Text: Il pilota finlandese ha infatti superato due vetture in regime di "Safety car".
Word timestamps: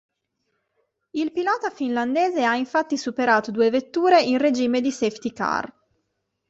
Il 1.11 1.31
pilota 1.31 1.69
finlandese 1.69 2.43
ha 2.43 2.55
infatti 2.55 2.97
superato 2.97 3.51
due 3.51 3.69
vetture 3.69 4.19
in 4.23 4.39
regime 4.39 4.81
di 4.81 4.89
"Safety 4.91 5.31
car". 5.31 5.71